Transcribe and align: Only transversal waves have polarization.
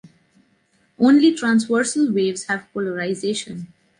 Only 0.97 1.31
transversal 1.35 2.11
waves 2.11 2.45
have 2.45 2.67
polarization. 2.73 3.71